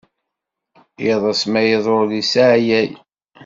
[1.09, 2.93] Iḍes ma iḍul isseɛyaw.